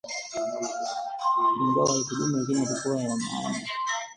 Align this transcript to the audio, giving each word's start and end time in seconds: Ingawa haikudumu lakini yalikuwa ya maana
Ingawa 1.63 1.91
haikudumu 1.91 2.37
lakini 2.37 2.63
yalikuwa 2.65 3.01
ya 3.01 3.15
maana 3.17 3.67